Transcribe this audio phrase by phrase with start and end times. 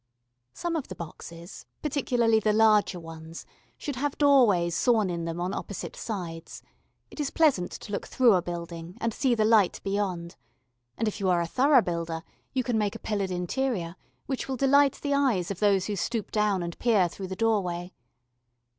[0.53, 3.45] ]Some of the boxes, particularly the larger ones,
[3.77, 6.63] should have doorways sawn in them on opposite sides
[7.11, 10.37] it is pleasant to look through a building and see the light beyond;
[10.97, 13.95] and if you are a thorough builder you can make a pillared interior
[14.25, 17.93] which will delight the eyes of those who stoop down and peer through the doorway.